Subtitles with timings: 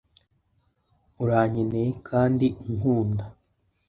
[1.23, 3.23] urankeneye kandi unkunda